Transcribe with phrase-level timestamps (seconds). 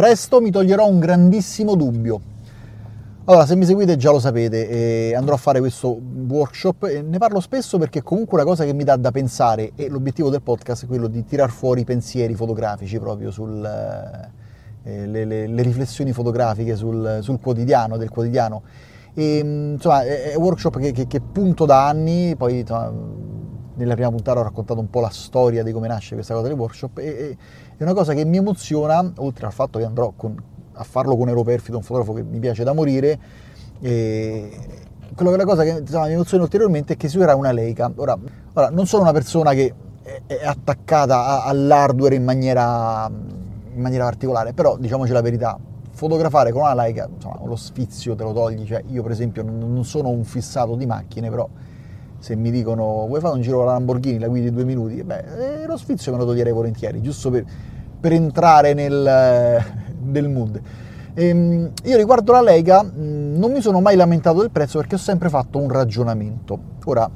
[0.00, 2.20] presto mi toglierò un grandissimo dubbio.
[3.26, 5.94] Allora, se mi seguite già lo sapete, eh, andrò a fare questo
[6.26, 9.72] workshop e ne parlo spesso perché è comunque una cosa che mi dà da pensare
[9.76, 15.24] e l'obiettivo del podcast è quello di tirar fuori pensieri fotografici proprio sul, eh, le,
[15.26, 18.62] le, le, riflessioni fotografiche sul, sul, quotidiano, del quotidiano.
[19.12, 19.36] E,
[19.74, 22.90] insomma, è un workshop che, che, che punto da anni, poi insomma,
[23.80, 26.56] nella prima puntata ho raccontato un po' la storia di come nasce questa cosa del
[26.56, 27.36] workshop e, e
[27.76, 30.36] è una cosa che mi emoziona, oltre al fatto che andrò con,
[30.72, 33.18] a farlo con Ero Perfido, un fotografo che mi piace da morire.
[33.80, 34.50] E
[35.14, 37.90] quello che la cosa che insomma, mi emoziona ulteriormente è che si userà una Leica.
[37.96, 38.18] Ora,
[38.52, 39.72] ora, non sono una persona che
[40.26, 45.58] è attaccata all'hardware in maniera, in maniera particolare, però diciamoci la verità,
[45.90, 49.84] fotografare con una Leica, insomma, lo sfizio te lo togli, cioè io per esempio non
[49.86, 51.48] sono un fissato di macchine, però
[52.20, 55.62] se mi dicono vuoi fare un giro con la Lamborghini, la guidi due minuti, beh,
[55.62, 57.44] eh, lo sfizio me lo toglierei volentieri, giusto per,
[57.98, 59.64] per entrare nel,
[59.98, 60.60] del mood.
[61.14, 64.94] E, ehm, io riguardo la Lega mm, non mi sono mai lamentato del prezzo perché
[64.94, 66.58] ho sempre fatto un ragionamento.
[66.84, 67.10] Ora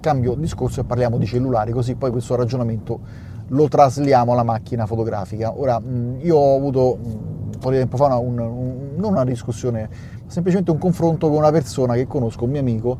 [0.00, 3.00] cambio discorso e parliamo di cellulari, così poi questo ragionamento
[3.48, 5.58] lo trasliamo alla macchina fotografica.
[5.58, 7.12] Ora mm, io ho avuto mm,
[7.54, 9.88] un po' di tempo fa una, un, un, non una discussione,
[10.24, 12.98] ma semplicemente un confronto con una persona che conosco, un mio amico,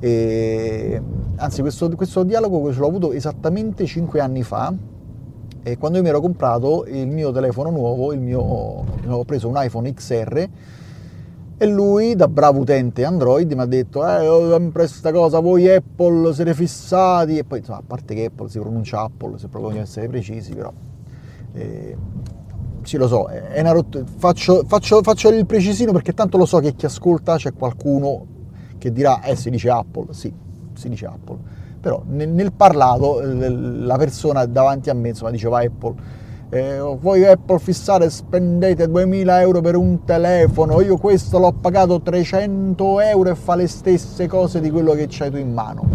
[0.00, 1.00] e,
[1.36, 4.74] anzi questo, questo dialogo ce l'ho avuto esattamente 5 anni fa
[5.62, 9.54] e quando io mi ero comprato il mio telefono nuovo, il mio, ho preso un
[9.58, 10.48] iPhone XR
[11.58, 15.68] e lui, da bravo utente Android, mi ha detto eh, ho sempre questa cosa, voi
[15.68, 19.64] Apple siete fissati e poi insomma, a parte che Apple si pronuncia Apple, se proprio
[19.64, 20.72] vogliono essere precisi, però
[21.52, 21.94] eh,
[22.82, 26.58] sì lo so, è una rot- faccio, faccio, faccio il precisino perché tanto lo so
[26.60, 28.38] che chi ascolta c'è qualcuno
[28.80, 30.32] che dirà eh si dice Apple, sì,
[30.72, 31.36] si dice Apple.
[31.80, 35.94] Però nel, nel parlato la persona davanti a me insomma diceva Apple.
[36.48, 43.00] Eh, voi Apple fissare spendete 2000 euro per un telefono, io questo l'ho pagato 300
[43.00, 45.88] euro e fa le stesse cose di quello che c'hai tu in mano.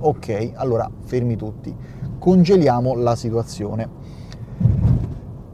[0.00, 1.72] Ok, allora fermi tutti,
[2.18, 3.99] congeliamo la situazione.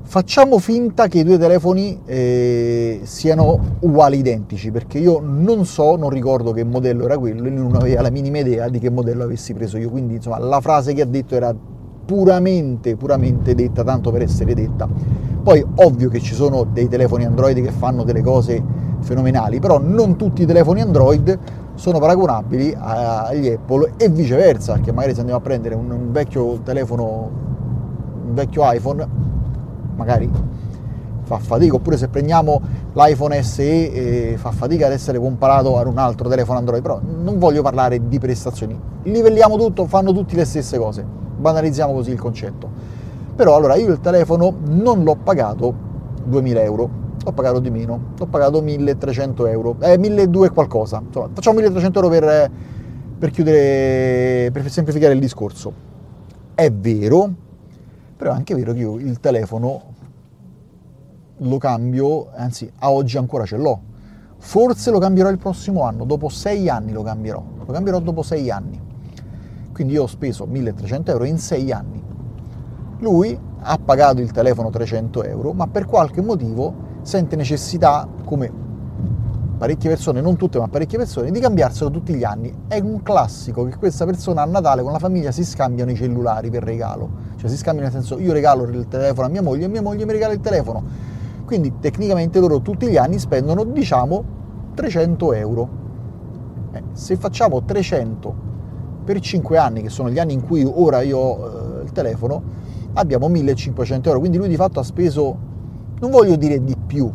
[0.08, 6.10] Facciamo finta che i due telefoni eh, siano uguali, identici, perché io non so, non
[6.10, 9.52] ricordo che modello era quello e non aveva la minima idea di che modello avessi
[9.52, 9.90] preso io.
[9.90, 11.52] Quindi, insomma, la frase che ha detto era
[12.04, 14.88] puramente, puramente detta, tanto per essere detta.
[15.42, 18.62] Poi, ovvio che ci sono dei telefoni Android che fanno delle cose
[19.00, 21.36] fenomenali, però non tutti i telefoni Android
[21.74, 26.60] sono paragonabili agli Apple e viceversa, perché magari se andiamo a prendere un, un vecchio
[26.60, 27.30] telefono,
[28.24, 29.34] un vecchio iPhone,
[29.96, 30.30] magari
[31.26, 32.60] fa fatica, oppure se prendiamo
[32.92, 37.38] l'iPhone SE eh, fa fatica ad essere comparato ad un altro telefono Android, però non
[37.38, 42.94] voglio parlare di prestazioni, livelliamo tutto, fanno tutti le stesse cose, banalizziamo così il concetto.
[43.34, 45.74] Però allora io il telefono non l'ho pagato
[46.24, 46.90] 2000 euro,
[47.22, 51.98] l'ho pagato di meno, l'ho pagato 1300 euro, eh 1200 e qualcosa, insomma facciamo 1300
[51.98, 52.50] euro per,
[53.18, 55.84] per chiudere, per semplificare il discorso.
[56.54, 57.44] È vero
[58.16, 59.82] però è anche vero che io il telefono
[61.38, 63.80] lo cambio, anzi a oggi ancora ce l'ho.
[64.38, 68.50] Forse lo cambierò il prossimo anno, dopo sei anni lo cambierò, lo cambierò dopo sei
[68.50, 68.80] anni.
[69.72, 72.02] Quindi io ho speso 1300 euro in sei anni.
[73.00, 78.50] Lui ha pagato il telefono 300 euro, ma per qualche motivo sente necessità, come
[79.56, 82.52] parecchie persone, non tutte, ma parecchie persone, di cambiarselo tutti gli anni.
[82.68, 86.50] È un classico che questa persona a Natale con la famiglia si scambiano i cellulari
[86.50, 87.08] per regalo.
[87.36, 90.04] Cioè si scambiano nel senso io regalo il telefono a mia moglie e mia moglie
[90.04, 90.82] mi regala il telefono.
[91.44, 94.24] Quindi tecnicamente loro tutti gli anni spendono diciamo
[94.74, 95.68] 300 euro.
[96.72, 98.44] Eh, se facciamo 300
[99.04, 102.42] per 5 anni, che sono gli anni in cui ora io ho eh, il telefono,
[102.94, 104.20] abbiamo 1500 euro.
[104.20, 105.38] Quindi lui di fatto ha speso,
[106.00, 107.10] non voglio dire di più,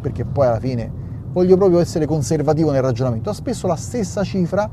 [0.00, 0.99] perché poi alla fine
[1.32, 4.68] voglio proprio essere conservativo nel ragionamento, ha speso la stessa cifra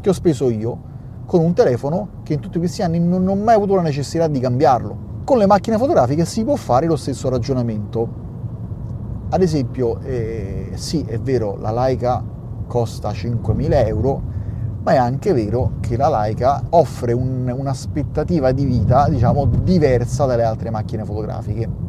[0.00, 0.96] che ho speso io
[1.26, 4.40] con un telefono che in tutti questi anni non ho mai avuto la necessità di
[4.40, 5.06] cambiarlo.
[5.24, 8.26] Con le macchine fotografiche si può fare lo stesso ragionamento.
[9.28, 12.24] Ad esempio, eh, sì, è vero, la Leica
[12.66, 14.22] costa 5.000 euro,
[14.82, 20.44] ma è anche vero che la Leica offre un, un'aspettativa di vita, diciamo, diversa dalle
[20.44, 21.87] altre macchine fotografiche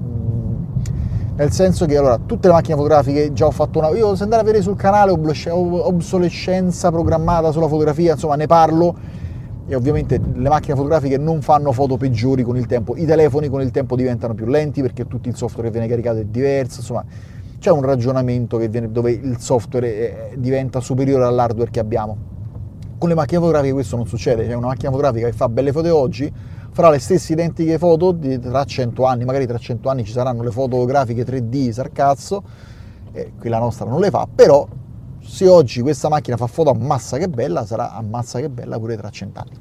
[1.39, 4.41] nel senso che allora tutte le macchine fotografiche già ho fatto una io se andare
[4.41, 9.17] a vedere sul canale obsolescenza programmata sulla fotografia insomma ne parlo.
[9.65, 13.61] E ovviamente le macchine fotografiche non fanno foto peggiori con il tempo i telefoni con
[13.61, 17.05] il tempo diventano più lenti perché tutto il software che viene caricato è diverso insomma
[17.59, 22.17] c'è un ragionamento viene, dove il software è, diventa superiore all'hardware che abbiamo.
[22.97, 25.95] Con le macchine fotografiche questo non succede c'è una macchina fotografica che fa belle foto
[25.95, 26.33] oggi
[26.71, 30.43] fra le stesse identiche foto di, tra 100 anni, magari tra 100 anni ci saranno
[30.43, 32.43] le fotografiche 3D sarcazzo,
[33.11, 34.67] eh, qui la nostra non le fa, però
[35.21, 39.09] se oggi questa macchina fa foto ammazza che bella, sarà ammazza che bella pure tra
[39.09, 39.57] 100 anni.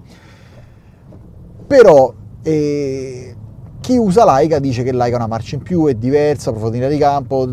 [1.67, 2.13] Però
[2.43, 3.37] eh,
[3.81, 6.99] chi usa Laika dice che Laika è una marcia in più, è diversa, profondità di
[6.99, 7.49] campo,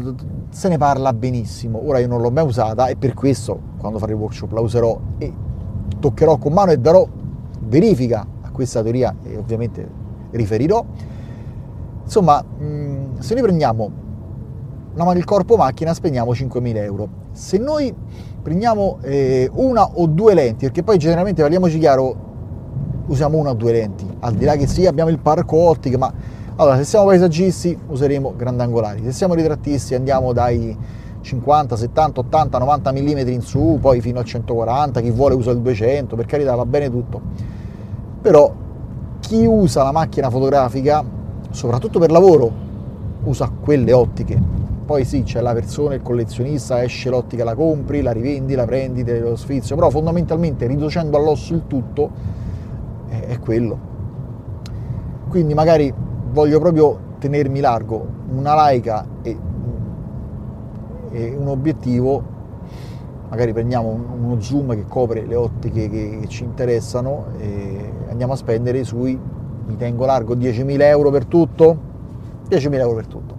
[0.49, 1.81] se ne parla benissimo.
[1.85, 4.99] Ora io non l'ho mai usata e per questo quando farò il workshop la userò
[5.17, 5.33] e
[5.99, 7.07] toccherò con mano e darò
[7.61, 8.25] verifica
[8.55, 9.87] questa teoria e ovviamente
[10.31, 10.83] riferirò.
[12.03, 12.43] Insomma,
[13.19, 13.91] se noi prendiamo
[14.95, 17.09] una, il corpo macchina spendiamo 5.000 euro.
[17.33, 17.93] Se noi
[18.41, 22.15] prendiamo eh, una o due lenti, perché poi generalmente parliamoci chiaro,
[23.07, 26.11] usiamo una o due lenti, al di là che sì abbiamo il parco ottiche, ma
[26.55, 30.77] allora se siamo paesaggisti useremo grandangolari, se siamo ritrattisti andiamo dai
[31.19, 35.59] 50, 70, 80, 90 mm in su, poi fino al 140, chi vuole usa il
[35.59, 37.21] 200, per carità va bene tutto.
[38.25, 38.51] Però
[39.19, 41.05] chi usa la macchina fotografica,
[41.51, 42.51] soprattutto per lavoro,
[43.25, 44.41] usa quelle ottiche.
[44.83, 49.03] Poi sì, c'è la persona, il collezionista, esce l'ottica, la compri, la rivendi, la prendi,
[49.19, 52.09] lo sfizio, però fondamentalmente riducendo all'osso il tutto,
[53.09, 53.77] è quello.
[55.29, 55.93] Quindi magari
[56.31, 59.37] voglio proprio tenermi largo una laica e,
[61.11, 62.23] e un obiettivo,
[63.29, 68.35] magari prendiamo uno zoom che copre le ottiche che, che ci interessano e andiamo a
[68.35, 69.19] spendere sui,
[69.65, 71.77] mi tengo largo 10.000 euro per tutto,
[72.49, 73.35] 10.000 euro per tutto.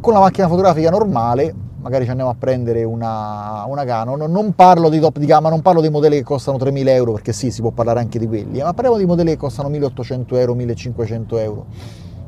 [0.00, 4.88] Con la macchina fotografica normale magari ci andiamo a prendere una, una, Canon, non parlo
[4.88, 7.60] di top di gamma, non parlo di modelli che costano 3.000 euro, perché sì, si
[7.60, 11.66] può parlare anche di quelli, ma parliamo di modelli che costano 1.800 euro, 1.500 euro.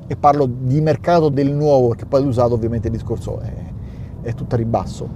[0.06, 3.52] E parlo di mercato del nuovo, perché poi l'usato ovviamente il discorso è,
[4.22, 5.08] è tutto a ribasso,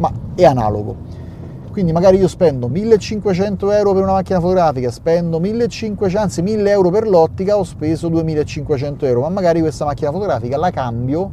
[0.00, 1.18] ma è analogo.
[1.70, 6.90] Quindi magari io spendo 1500 euro per una macchina fotografica, spendo 1500, anzi 1000 euro
[6.90, 11.30] per l'ottica, ho speso 2500 euro, ma magari questa macchina fotografica la cambio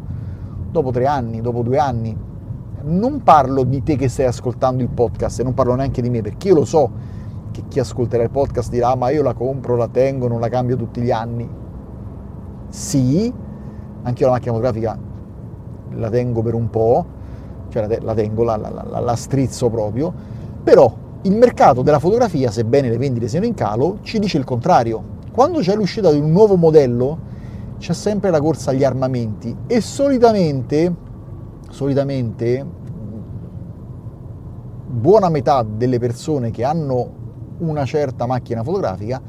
[0.70, 2.16] dopo tre anni, dopo due anni,
[2.84, 6.22] non parlo di te che stai ascoltando il podcast e non parlo neanche di me
[6.22, 6.92] perché io lo so
[7.52, 10.76] che chi ascolterà il podcast dirà ma io la compro, la tengo, non la cambio
[10.76, 11.50] tutti gli anni.
[12.70, 13.34] Sì,
[14.04, 15.00] anche io la macchina fotografica
[15.90, 17.06] la tengo per un po',
[17.70, 20.14] cioè la, tengo, la, la, la strizzo proprio,
[20.64, 20.94] però
[21.24, 25.16] il mercato della fotografia, sebbene le vendite siano in calo, ci dice il contrario.
[25.32, 27.36] Quando c'è l'uscita di un nuovo modello,
[27.78, 30.94] c'è sempre la corsa agli armamenti e solitamente,
[31.70, 32.66] solitamente
[34.88, 37.10] buona metà delle persone che hanno
[37.60, 39.22] una certa macchina fotografica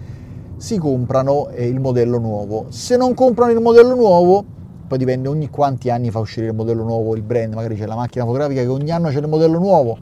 [0.57, 2.67] si comprano eh, il modello nuovo.
[2.69, 4.45] Se non comprano il modello nuovo,
[4.89, 7.95] poi dipende ogni quanti anni fa uscire il modello nuovo il brand, magari c'è la
[7.95, 9.99] macchina fotografica che ogni anno c'è il modello nuovo,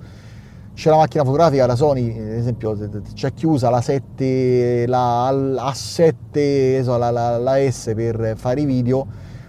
[0.72, 2.78] c'è la macchina fotografica, la Sony, ad esempio
[3.12, 9.06] c'è chi usa la 7, la A7, la, la, la S per fare i video,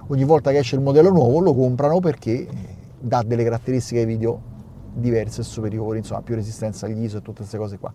[0.08, 2.48] ogni volta che esce il modello nuovo lo comprano perché
[3.00, 4.42] dà delle caratteristiche ai video
[4.94, 7.94] diverse e superiori, insomma più resistenza agli ISO e tutte queste cose qua.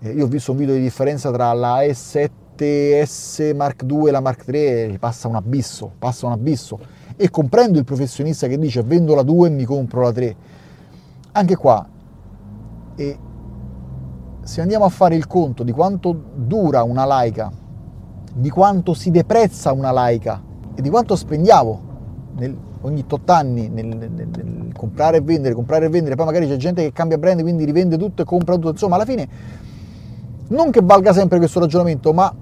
[0.00, 1.82] Eh, io ho visto un video di differenza tra la
[2.56, 6.78] S7S Mark II la Mark III, passa un abisso, passa un abisso
[7.16, 10.36] e comprendo il professionista che dice vendo la 2 e mi compro la 3.
[11.32, 11.86] Anche qua,
[12.96, 13.18] e
[14.42, 17.52] se andiamo a fare il conto di quanto dura una laica,
[18.32, 20.42] di quanto si deprezza una laica
[20.74, 21.80] e di quanto spendiamo
[22.36, 26.46] nel, ogni tot anni nel, nel, nel, comprare e vendere, comprare e vendere, poi magari
[26.46, 29.28] c'è gente che cambia brand, quindi rivende tutto e compra tutto, insomma alla fine
[30.48, 32.32] non che valga sempre questo ragionamento, ma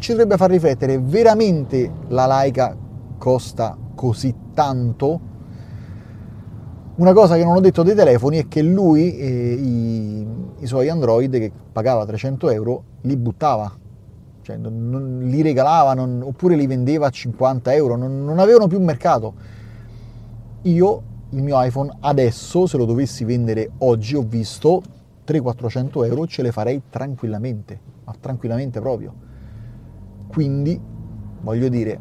[0.00, 2.76] ci dovrebbe far riflettere, veramente la laica
[3.16, 5.20] costa così tanto?
[6.96, 10.26] Una cosa che non ho detto dei telefoni è che lui eh, i,
[10.58, 13.72] i suoi Android che pagava 300 euro li buttava
[14.42, 18.80] cioè non, non, li regalava non, oppure li vendeva a 50 euro, non, avevano più
[18.80, 19.34] mercato.
[20.62, 24.82] Io il mio iPhone adesso, se lo dovessi vendere oggi, ho visto
[25.26, 29.28] 300-400 euro, ce le farei tranquillamente, ma tranquillamente proprio.
[30.30, 30.80] Quindi,
[31.40, 32.00] voglio dire,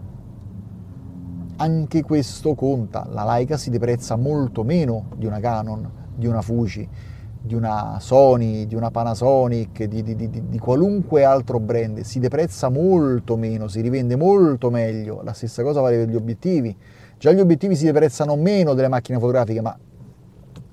[1.56, 6.88] anche questo conta, la Leica si deprezza molto meno di una Canon, di una Fuji,
[7.42, 12.70] di una Sony, di una Panasonic, di, di, di, di, qualunque altro brand, si deprezza
[12.70, 15.22] molto meno, si rivende molto meglio.
[15.24, 16.76] La stessa cosa vale per gli obiettivi.
[17.18, 19.76] Già gli obiettivi si deprezzano meno delle macchine fotografiche, ma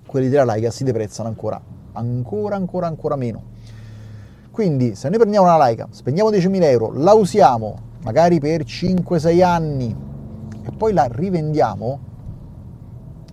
[0.07, 1.59] quelli della Leica si deprezzano ancora,
[1.93, 3.55] ancora, ancora, ancora meno.
[4.57, 9.95] Quindi se noi prendiamo una Leica, spendiamo 10.000 euro, la usiamo magari per 5-6 anni
[10.63, 11.99] e poi la rivendiamo,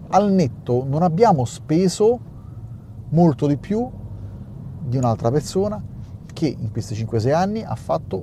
[0.10, 2.20] al netto non abbiamo speso
[3.12, 3.90] molto di più
[4.86, 5.82] di un'altra persona
[6.34, 8.22] che in questi 5-6 anni ha fatto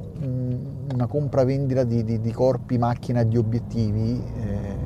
[0.93, 4.77] una compravendita di, di, di corpi, macchina, di obiettivi eh,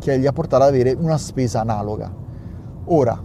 [0.00, 2.12] che gli ha portato ad avere una spesa analoga.
[2.88, 3.18] Ora,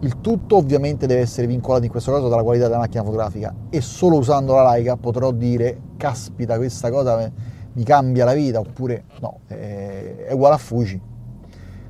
[0.00, 3.80] il tutto ovviamente deve essere vincolato in questo caso dalla qualità della macchina fotografica e
[3.80, 7.30] solo usando la Leica potrò dire caspita questa cosa
[7.72, 11.00] mi cambia la vita oppure no, è uguale a Fuji.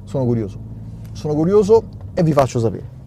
[0.04, 0.58] Sono curioso.
[1.12, 1.84] Sono curioso
[2.14, 2.97] e vi faccio sapere.